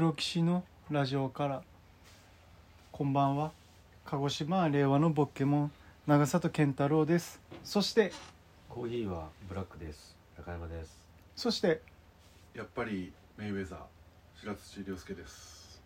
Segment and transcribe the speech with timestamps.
[0.00, 1.62] 黒騎士のラジオから。
[2.90, 3.52] こんばんは。
[4.06, 5.72] 鹿児島令和のボッケモン
[6.06, 7.38] 長里健太郎です。
[7.64, 8.10] そして
[8.70, 10.16] コーヒーはブラックです。
[10.38, 10.98] 高山です。
[11.36, 11.82] そして
[12.54, 13.78] やっぱりメイウェザー
[14.36, 15.82] 白土亮介です。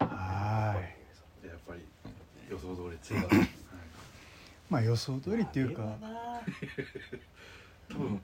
[0.00, 0.74] は
[1.44, 1.82] やっぱり
[2.50, 3.48] 予想通り強いはい。
[4.68, 5.82] まあ予想通りっていうか。
[7.88, 8.20] 多分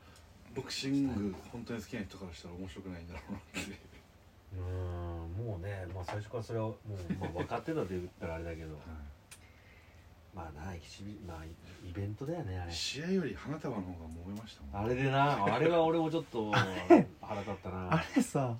[0.53, 3.96] ボクシング本当に好きな人からしたら面白くないんだろうなって
[4.53, 8.79] うーんもうねまあ最初からそれはもう、まあ、 分かってたって言ったらあれだけど
[10.35, 11.49] まあなエキシビまあイ
[11.89, 12.73] イベントだよねあれ。
[12.73, 16.53] 試合より花束の方が燃えましたもんあれでなあれは俺もちょっと
[17.21, 17.95] 腹立ったな。
[17.95, 18.57] あれさ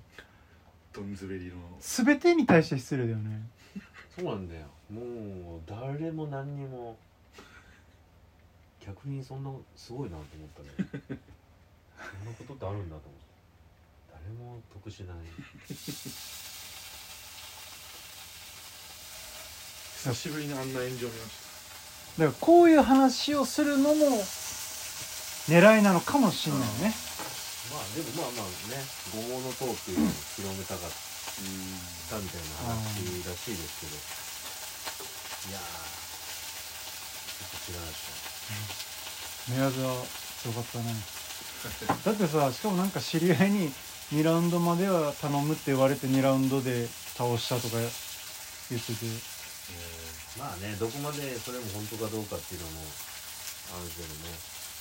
[0.93, 1.77] ドンズベリーの。
[1.79, 3.47] 全てに対して失礼だよね。
[4.09, 4.65] そうなんだよ。
[4.89, 6.97] もう誰も何にも
[8.79, 10.89] 逆にそんなすごいなと思ったね。
[12.17, 13.26] そんなことってあるんだと思って
[14.27, 15.17] 誰も得しない。
[20.03, 21.31] 久しぶりにあんな炎上見まし
[22.19, 24.05] だからこういう話をするのも
[25.47, 26.93] 狙いなのかもしんないよね。
[27.71, 28.83] まあでもまあまあね
[29.15, 29.95] ごぼうのトークを
[30.35, 30.91] 広めたかっ
[32.09, 33.95] たみたいな話らしいですけど。
[35.47, 35.63] いやー
[37.39, 38.03] ちょっと違うでし
[39.47, 40.03] 宮沢
[40.43, 40.91] 強かったね。
[42.03, 43.71] だってさしかもなんか知り合いに
[44.13, 47.75] 2ラウンドまでは頼むって言われて2ラウンドで倒したとか
[48.69, 49.05] 言ってて。
[50.37, 52.79] ょまあねどこまでそれも本当かどうかっていうのも
[53.75, 54.31] あるけどね。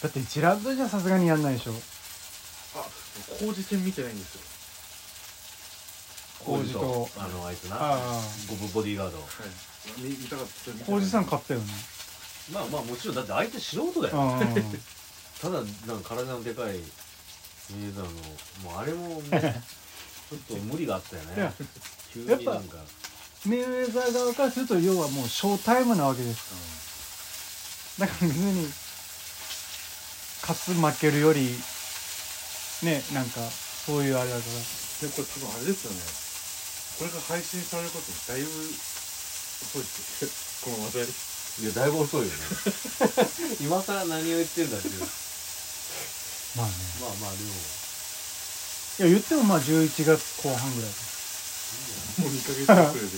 [0.03, 1.73] だって1ラウンドじゃさすがにやんないでしょ。
[1.73, 2.85] たあ
[3.41, 4.43] 工事戦見てないんですよ。
[6.45, 7.09] 浩二と。
[7.19, 7.77] あのあいつな。
[7.77, 8.23] ああ。
[8.49, 9.19] ゴブボディーガード。
[9.19, 9.27] はい。
[10.03, 11.67] 見見たかった見てない浩二さん勝ったよね。
[12.53, 14.15] まあまあもちろんだって相手素人だよ。
[14.23, 14.39] あ
[15.43, 16.81] ただなんか体のでかい
[17.71, 18.11] ミネザーの
[18.71, 19.63] もうあれもね
[20.31, 21.53] ちょっと無理があったよね。
[22.13, 22.77] 急にやっぱなんか
[23.47, 26.39] メイウェザー側からすると要はもうショータイムなわけです。
[27.99, 28.73] だから別に
[30.43, 31.55] 勝つ負けるより
[32.83, 33.41] ねなんか
[33.87, 34.51] そういうあれだから。
[34.97, 36.01] でこれ多分あれですよね。
[36.99, 40.31] これが配信されることだいぶ遅いですよ
[40.65, 41.07] この話題。
[41.59, 42.33] いやだいぶ遅いよね。
[43.61, 45.09] 今更何を言ってるんだっていう
[46.57, 46.73] まあね。
[47.01, 47.53] まあまあでも。
[48.99, 50.91] いや言ってもまあ11月後半ぐらい。
[52.21, 53.09] もう2ヶ月遅れで。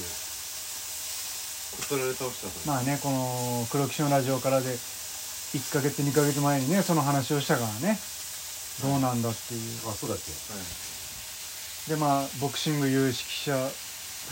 [1.78, 2.66] こすられ倒したと。
[2.66, 7.98] まあねこの黒騎士のラジオからで1ヶ月2ヶ月前にねその話をしたからね。
[8.82, 9.60] どうなんだっていう。
[9.88, 10.31] あそうだっけ。
[10.53, 10.62] はい。
[11.91, 13.54] でまあボクシング有識者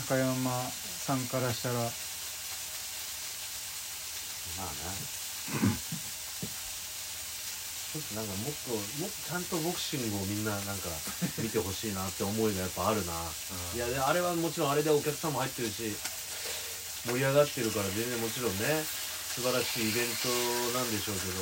[0.07, 0.35] 高山
[0.69, 1.75] さんからしたら。
[1.75, 1.79] ま
[4.63, 4.71] あな。
[4.71, 6.03] ち
[7.97, 8.69] ょっとなんかもっと
[9.01, 10.89] もっとちゃんとボクシングをみんななんか
[11.41, 13.13] 見てほしいなって思いがやっぱあるな。
[13.13, 13.17] う
[13.73, 13.77] ん。
[13.77, 15.95] いやであれはもちろんあれでお客さんも入ってるし
[17.05, 18.83] 盛り上がってるから全然もちろんね
[19.33, 20.29] 素晴らしいイベント
[20.77, 21.41] なんでしょうけど。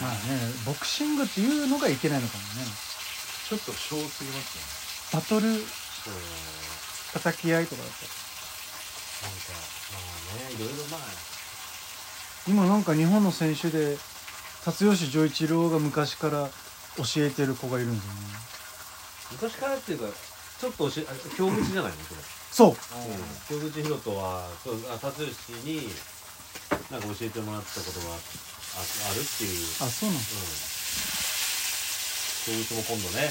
[0.00, 2.66] まあねねボクシングっていうのがいけないのかもね。
[3.48, 5.20] ちょっと小すぎますね。
[5.20, 6.14] バトルそう。
[7.12, 7.92] 叩き合いとかだっ
[9.22, 9.52] なんか
[9.92, 11.31] まあねいろいろまあた
[12.48, 13.96] 今なんか日本の選手で
[14.64, 16.48] 辰吉丈一郎が昔から
[16.96, 18.20] 教えてる子がいるんですよね
[19.32, 20.06] 昔からっていうか
[20.60, 22.20] ちょっと教えあ京口じゃないのそれ
[22.50, 22.76] そう
[23.48, 25.88] 京口博人はそうあ辰吉に
[26.90, 30.24] なんか教えてもらったことがああるっていうあそうなんうん
[32.44, 33.30] 京口も今度ね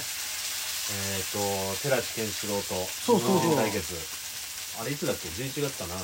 [0.92, 1.38] えっ、と
[1.84, 3.94] 寺地健志郎とそうそう対決
[4.82, 6.04] あれいつだっけ？11月かなあれ。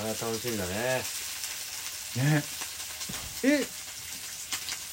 [0.00, 1.02] あれは楽しみだね
[2.16, 2.42] ね。
[3.44, 3.64] え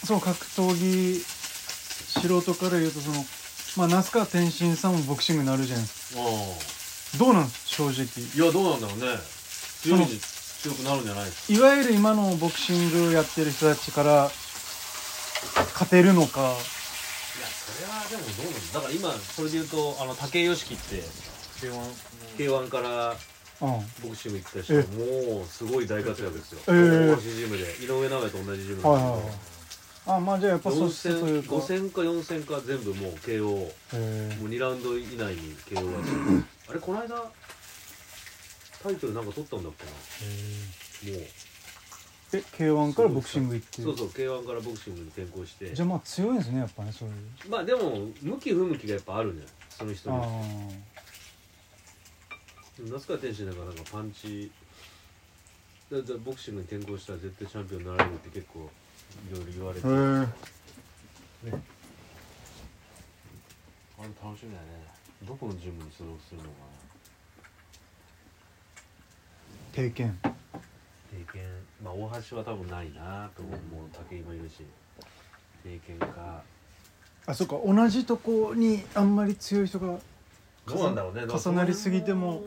[0.06, 3.26] その格闘技素人から言うとその
[3.78, 6.22] まあ那須川天心さんもボクシングになるじゃないですか。
[6.22, 7.92] うどうなんです正直。
[7.94, 9.20] んいやどうなんだろうね。
[9.82, 11.58] 強いに強くなるんじゃないですか？
[11.58, 14.32] いわゆる今のボクシングやってる人たちから
[15.74, 16.42] 勝てるのか。
[16.42, 16.50] いや
[17.48, 21.04] それはでもどうなんだだから今それで言うとあの武井良樹って
[21.62, 21.86] K1 の
[22.38, 23.16] K1 から
[23.62, 23.70] うん。
[24.04, 29.22] ボクシング行った人えもうすごい大活躍ですよ、ええ大橋ジムで井上尚弥と同じジムはいはいはい。
[30.08, 31.56] あまあじゃあやっぱ素質というか。
[31.56, 33.68] 5戦か4戦か全部もう KO もう
[34.50, 36.00] 2ラウンド以内に KO が
[36.70, 37.32] あれこの間
[38.82, 39.86] タイトルなんか取ったんだっけ
[41.12, 41.18] な。
[41.18, 41.28] もう。
[42.32, 43.82] え K1 からボクシング行って。
[43.82, 45.74] そうそう K1 からボクシングに転向して。
[45.74, 47.16] じゃあまあ強いんですねやっぱねそういう。
[47.50, 50.76] まあでも向き不向きがやっぱあるんじゃないその人あに
[52.88, 54.52] 那須川天心なんかなんかパンチ
[55.92, 58.70] だだボクシングに転向したら絶対チャンピオンになられるって結構
[59.30, 59.94] いろいろ言われて、あへ
[61.52, 61.60] え
[64.00, 64.68] あれ楽しみだね。
[65.28, 66.50] どこのジムに所属するのか
[69.74, 70.18] 経験。
[70.24, 70.36] な経
[71.34, 71.44] 験。
[71.84, 73.58] まあ大橋は多分ないなと思う。
[74.10, 74.64] 武井もいるし。
[75.64, 76.42] 経験か。
[77.26, 77.58] あそっか。
[77.66, 80.00] 同じとこにあんまり強い人が
[80.68, 81.26] どうなんだろうね。
[81.26, 82.42] 重なりすぎても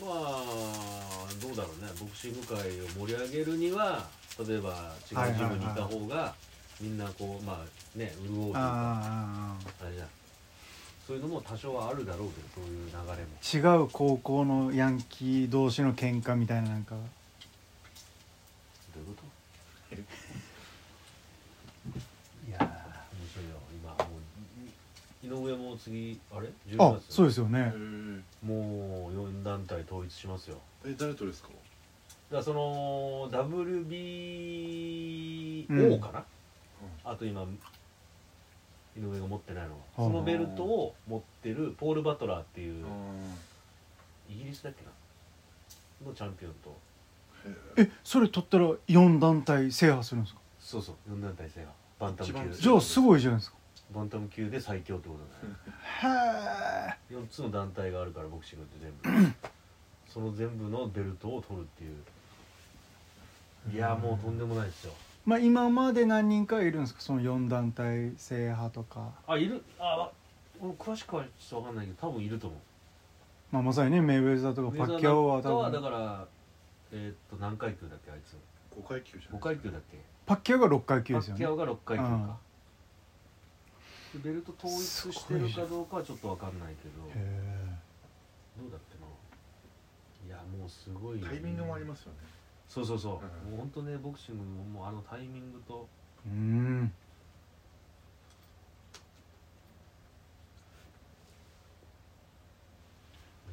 [0.00, 1.90] まあどうだろうね。
[2.00, 2.60] ボクシング界を
[3.06, 4.08] 盛り上げるには
[4.38, 6.34] 例えば違うジムにいた方が
[6.80, 8.60] みんなこうまあね潤うというか。
[8.60, 10.08] ああれじゃん。
[11.06, 13.00] そういうのも多少はあるだろうけどそういう流れ
[13.60, 13.74] も。
[13.74, 17.00] あ違う高校のヤンキー同士の喧嘩みたいななんかど
[19.00, 19.22] ういうこと
[22.48, 22.68] いやー面
[23.28, 24.18] 白いよ今もう
[24.64, 24.70] い井
[25.36, 27.12] 上も次あれ？10あ月？
[27.14, 27.72] そうですよね。
[28.42, 30.58] もう4団体統一しますよ。
[30.84, 31.48] え誰とですか？
[31.48, 31.60] だか
[32.38, 36.00] らその WBO うん。
[36.00, 36.24] かな、
[37.04, 37.42] あと今
[38.96, 39.76] 井上が持ってないのは。
[39.76, 42.88] はあそのベルトを持ってるポール・バトラーっていうあ
[44.28, 44.90] イギリスだっけな？
[46.08, 46.76] のチャンピオンと。
[47.76, 50.40] えそれ取ったら4団体制覇するんですか？
[50.60, 51.68] そうそう4団体制覇。
[51.98, 53.56] バンタム一番級じゃあすごいじゃないですか
[53.94, 55.56] バンタム級で最強ってことだね。
[56.02, 59.32] へえ4つの団体があるからボクシングって全部。
[60.08, 61.96] その全部のベルトを取るっていう。
[63.72, 64.92] いやもうとんでもないですよ。
[65.26, 67.00] まあ今まで何人かいるんですか？
[67.00, 69.62] その4団体制覇とか、あいる。
[69.78, 70.10] あ
[70.60, 72.60] 俺詳しくはちょっと分かんないけど多分いると思う。
[73.52, 75.72] まあ、まさにねメイウェザーとかパッキャオは多分。
[75.72, 76.26] だから
[76.92, 78.36] えーっと何階級だっけあいつ。
[78.78, 79.40] 5階級じゃ5ない。
[79.42, 79.98] 階級だっけ。
[80.26, 81.44] パッキャオが6階級ですよね。
[81.44, 82.26] パッキャオが6階級うん。
[82.26, 82.32] かで
[84.18, 86.94] ベルト統一してるかどうかはちょっと分かんないけど。
[88.60, 89.06] どうだっけな。
[90.26, 91.20] いやもうすごい。
[91.20, 92.18] よねタイミングもありますよね。
[92.68, 93.52] そうそうそう、うん。
[93.52, 95.88] もう本当ねボクシングももうあのタイミングと。
[96.26, 96.32] うん。
[96.32, 96.92] 面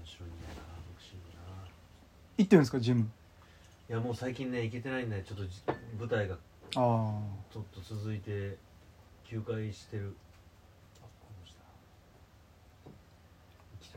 [0.05, 1.43] 白いんだよなボクシングな。
[2.37, 3.09] 行ってるんですかジム？
[3.89, 5.61] いやもう最近ね行けてないんでちょっとじ
[5.97, 6.37] 舞台が
[6.75, 8.57] あちょっと続いて
[9.23, 10.13] 休会してる
[10.99, 11.55] あこの下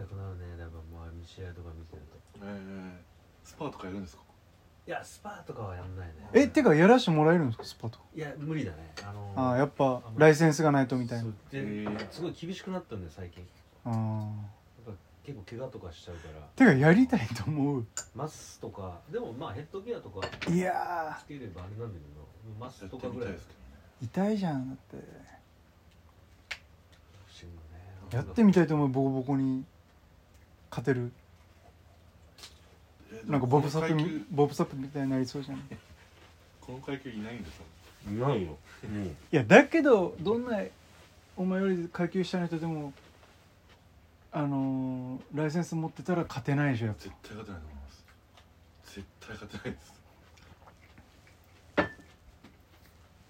[0.00, 0.56] たくなるね。
[0.56, 2.16] だからまあ試合とか見てると。
[2.42, 3.04] ええ
[3.44, 4.22] スパーとかやるんですか？
[4.86, 6.14] いやスパーとかはやんないね。
[6.24, 7.64] あえてかやらしてもらえるんですか？
[7.64, 8.04] スパとか。
[8.16, 8.92] いや無理だね。
[9.04, 11.30] あのああやっぱライセンスがないとみたいな。
[12.10, 13.46] すごい厳しくなったんだよ最近。
[13.84, 14.92] あやっぱ
[15.24, 16.46] 結構怪我とかしちゃうから。
[16.56, 17.86] てかやりたいと思う。
[18.14, 22.26] マスとかでもまあヘッドギアとかいやつければあれなんだけど
[22.58, 23.58] マスとかぐらいですけど
[24.24, 25.30] 痛いじゃんだって。
[28.10, 29.64] やってみたいと思うボコボコに
[30.80, 31.12] 勝てる。
[33.12, 33.88] えなんかボブサッ
[34.20, 35.58] プボブサップみたいになりそうじゃん。
[35.58, 35.62] い
[36.60, 37.64] この階級いないんですか？
[38.10, 38.56] ないよ。
[38.84, 40.58] うんやだけどどんな
[41.36, 42.92] お前より階級下の人でも
[44.32, 47.02] あのーライセンス持ってたら勝てないでしょやっぱ。
[47.02, 48.04] 絶対勝てないと思います。
[48.94, 50.00] 絶対勝てないです。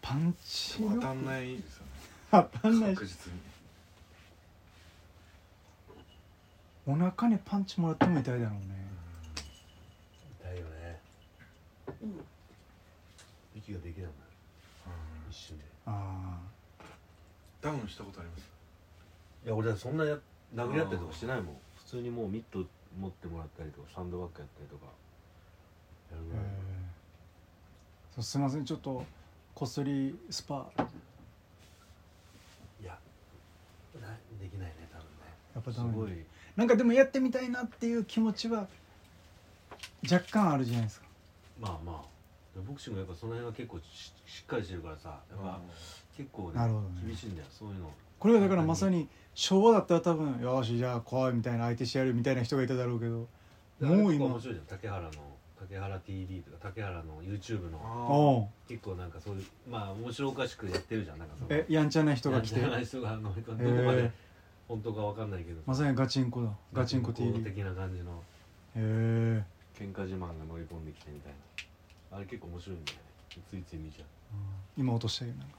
[0.02, 1.92] パンチ当たんないですよね。
[2.30, 2.94] 当たんないし。
[2.96, 3.38] 確実に
[6.90, 8.60] お腹にパンチもらっても痛いだろうね。
[10.40, 11.00] 痛いよね。
[13.54, 14.14] 息ができないもん。
[15.30, 15.64] 一瞬で。
[15.86, 16.40] あ
[17.60, 18.40] ダウンしたことあります？
[19.44, 20.18] いや俺だってそんなや
[20.52, 21.56] 殴り合ったりとかしてないもん。
[21.78, 22.66] 普通にもうミット
[22.98, 24.86] 持ってもらったりとかサンドバッグやったりとか。
[26.10, 26.24] やる
[28.22, 29.04] すいませんちょっと
[29.54, 30.66] こっそりスパ。
[32.82, 32.98] いや
[34.00, 34.08] な
[34.40, 35.10] できないね多分ね。
[35.52, 35.94] すやっぱダメ。
[35.94, 36.24] ごい
[36.60, 38.66] なんかでもやってみたいなっていう気持ちは
[40.04, 41.06] 若干あるじゃないですか。
[41.58, 42.60] まあまあ。
[42.68, 45.58] ボクシングやっぱその辺は結構ししっかりしてるからさやっぱ
[46.14, 47.00] 結構ねなるほどね。
[47.06, 47.90] 厳しいんだよそういうの。
[48.18, 53.26] これがだからまさに昭和だったら多分よしじゃあ怖いみたいな相手してやるみたいな人がいただろうけど
[53.80, 54.26] もう今。
[54.26, 55.10] 面白いじゃん竹原の
[55.58, 58.50] 竹原 TV とか竹原の YouTube の。
[58.68, 61.48] 結構なんかそういうまあ面白おかしくやってるじゃんなんかその。
[61.52, 62.60] えやんちゃな人が来て。
[62.60, 64.29] やんちゃな人が乗り込んへでどこまでえ
[64.70, 65.60] 本当かわかんないけど。
[65.66, 66.48] まさにガチンコだ。
[66.72, 68.22] ガチンコ TV へ的な感じの。
[68.76, 69.42] え。
[69.76, 71.32] 喧嘩自慢が乗り込んできてみたい
[72.12, 72.18] な。
[72.18, 73.04] あれ結構面白いんだよね。
[73.50, 74.06] ついつい見ちゃう。
[74.76, 75.56] 今落としたよなんか。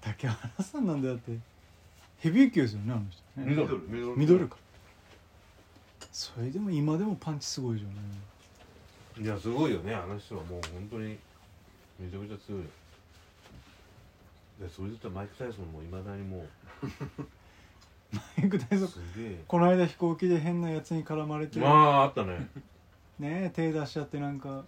[0.00, 1.38] 竹原さんなんだよって。
[2.18, 3.50] ヘビー級ですよねあの人ね。
[3.50, 3.78] ミドル。
[3.88, 4.16] ミドル。
[4.16, 4.56] ミドルか。
[6.10, 8.00] それでも今でもパンチすごいじゃんね
[9.20, 9.94] いやすごいよね。
[9.94, 11.16] あの人はもう本当に
[12.00, 12.62] めちゃくちゃ強い
[14.60, 16.46] でそれで言ったらマイク・タイソンもいまだにも
[18.38, 18.88] マイク・タイソン。
[18.88, 19.44] うすげえ。
[19.46, 21.58] この間飛行機で変なやつに絡まれて。
[21.58, 22.48] まああったね。
[23.18, 24.64] ね手出しちゃってなんか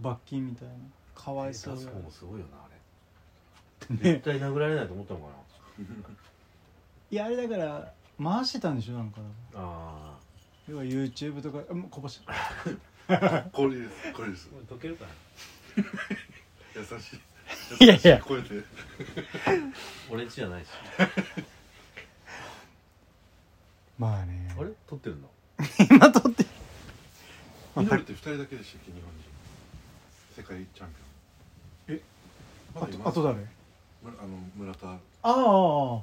[0.00, 0.74] 罰金みたいな。
[1.14, 2.68] かわいそう出す方もすごいよなあ
[3.88, 3.94] れ。
[3.96, 5.26] ね絶対殴られないと思ったのか
[7.10, 9.20] いやあれだから回してたんでしょなんか。
[9.20, 10.18] なあ
[10.68, 12.20] 要は YouTube とかあもうこぼし
[13.52, 14.50] これですこれです。
[14.52, 15.10] あ溶けるかな。
[16.74, 17.20] 優しい
[17.80, 18.16] いやいや。
[18.16, 18.64] 優し声で
[20.10, 20.68] 俺んちじゃないし。
[23.98, 24.54] まあね。
[24.58, 24.70] あれ？
[24.86, 25.28] 撮ってるの？
[25.90, 26.44] 今撮って
[27.76, 28.92] ミノルって二人だけでしたっけ？
[28.92, 29.28] 日本人。
[30.36, 30.88] 世界チャン
[31.86, 31.96] ピオン。
[31.96, 32.00] え？
[32.74, 33.08] まだいます。
[33.08, 33.38] あとあと誰？
[33.38, 33.46] む
[34.04, 34.86] あの村田。
[34.88, 35.32] あああ
[35.98, 36.02] あ。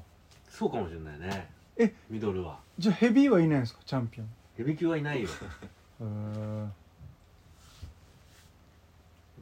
[0.50, 1.50] そうかもしれないね。
[1.78, 1.94] え？
[2.10, 2.60] ミドルは。
[2.78, 3.80] じゃあヘビーはいないんですか？
[3.86, 4.30] チャンピオン。
[4.58, 5.30] ヘビー級はいないよ。
[6.02, 6.60] へー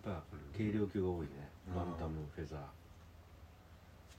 [0.06, 0.24] やっぱ
[0.56, 1.28] 軽量級が多いね。
[1.70, 2.60] うんバンタムフェザー。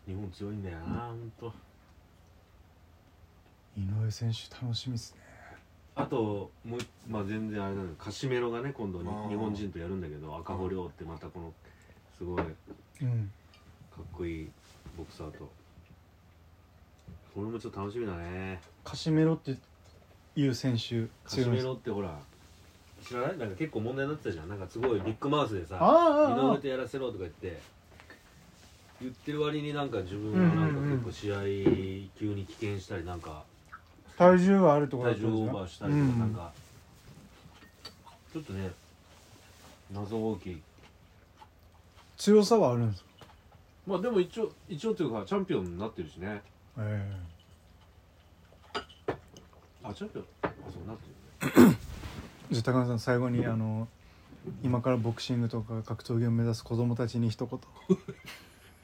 [0.07, 1.09] 日本強いんだよな。
[1.09, 1.53] ほんと。
[3.77, 5.21] 井上選手楽しみですね。
[5.97, 9.05] あともうまあ全然あれなんカシメロがね今度日
[9.37, 11.53] 本人とやるんだけど赤穂亮ってまたこの
[12.19, 12.45] すごいか
[13.03, 13.31] うん。
[14.03, 14.51] っこいい
[14.97, 15.51] ボクサーと。
[17.35, 18.61] これもちょっと楽しみだね。
[18.85, 19.57] カシメロって
[20.37, 22.19] いう選手カシメロってほら
[23.07, 23.39] 知らない？
[23.39, 24.49] なんか結構問題になってたじゃん。
[24.49, 25.81] なんかすごいビッグマウスでさ井
[26.41, 27.61] 上とやらせろとか言って
[29.01, 31.41] 言ってる割になんか自分がなんか結構試合
[32.19, 33.43] 急に棄権したりなんか
[34.17, 36.53] 体重はあるところだ体重オーバーしたりとかなんか
[38.33, 38.71] ちょっとね
[39.93, 40.51] 謎大き。
[40.51, 40.63] い
[42.17, 43.09] 強さはあるんですか？
[43.87, 46.41] まあでも一応一応というかチャンピオンになってるしね。
[46.79, 47.13] え
[49.83, 51.71] あチャンピオンあそうなってる。
[51.71, 51.94] ねえ
[52.51, 53.89] じゃあ高野さん最後に あの
[54.63, 57.61] 今からボクシングとか格闘技を目指す子供たちに一言。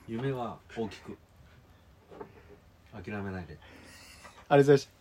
[0.08, 1.16] 夢は大きく
[2.92, 3.58] 諦めないで。
[4.48, 4.99] ありがとうございました